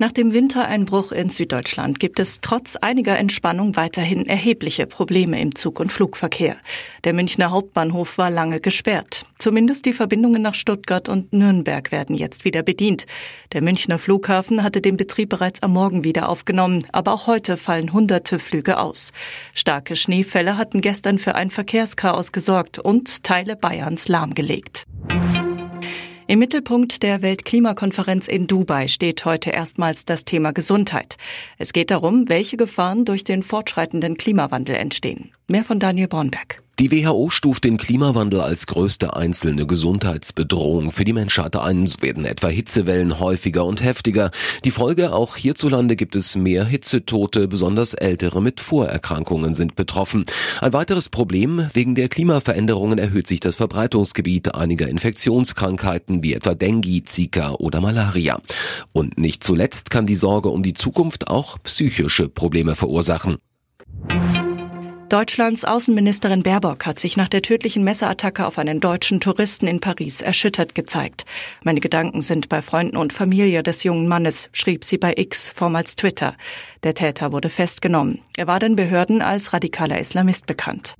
[0.00, 5.80] Nach dem Wintereinbruch in Süddeutschland gibt es trotz einiger Entspannung weiterhin erhebliche Probleme im Zug-
[5.80, 6.56] und Flugverkehr.
[7.02, 9.26] Der Münchner Hauptbahnhof war lange gesperrt.
[9.40, 13.06] Zumindest die Verbindungen nach Stuttgart und Nürnberg werden jetzt wieder bedient.
[13.52, 17.92] Der Münchner Flughafen hatte den Betrieb bereits am Morgen wieder aufgenommen, aber auch heute fallen
[17.92, 19.12] hunderte Flüge aus.
[19.52, 24.86] Starke Schneefälle hatten gestern für ein Verkehrschaos gesorgt und Teile Bayerns lahmgelegt.
[26.30, 31.16] Im Mittelpunkt der Weltklimakonferenz in Dubai steht heute erstmals das Thema Gesundheit.
[31.56, 35.30] Es geht darum, welche Gefahren durch den fortschreitenden Klimawandel entstehen.
[35.48, 36.62] Mehr von Daniel Bornberg.
[36.80, 41.88] Die WHO stuft den Klimawandel als größte einzelne Gesundheitsbedrohung für die Menschheit ein.
[41.88, 44.30] So werden etwa Hitzewellen häufiger und heftiger.
[44.64, 50.24] Die Folge, auch hierzulande gibt es mehr Hitzetote, besonders Ältere mit Vorerkrankungen sind betroffen.
[50.60, 57.02] Ein weiteres Problem, wegen der Klimaveränderungen erhöht sich das Verbreitungsgebiet einiger Infektionskrankheiten wie etwa Dengue,
[57.02, 58.40] Zika oder Malaria.
[58.92, 63.38] Und nicht zuletzt kann die Sorge um die Zukunft auch psychische Probleme verursachen.
[65.08, 70.20] Deutschlands Außenministerin Baerbock hat sich nach der tödlichen Messerattacke auf einen deutschen Touristen in Paris
[70.20, 71.24] erschüttert gezeigt.
[71.64, 75.96] Meine Gedanken sind bei Freunden und Familie des jungen Mannes, schrieb sie bei X, vormals
[75.96, 76.34] Twitter.
[76.82, 78.20] Der Täter wurde festgenommen.
[78.36, 80.94] Er war den Behörden als radikaler Islamist bekannt.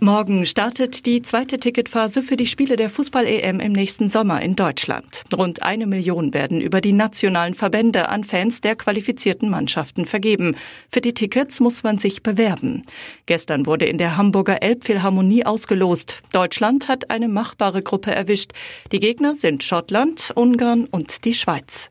[0.00, 5.24] Morgen startet die zweite Ticketphase für die Spiele der Fußball-EM im nächsten Sommer in Deutschland.
[5.36, 10.54] Rund eine Million werden über die nationalen Verbände an Fans der qualifizierten Mannschaften vergeben.
[10.92, 12.82] Für die Tickets muss man sich bewerben.
[13.26, 16.22] Gestern wurde in der Hamburger Elbphilharmonie ausgelost.
[16.32, 18.52] Deutschland hat eine machbare Gruppe erwischt.
[18.92, 21.90] Die Gegner sind Schottland, Ungarn und die Schweiz.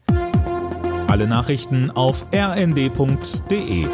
[1.08, 3.88] Alle Nachrichten auf rnd.de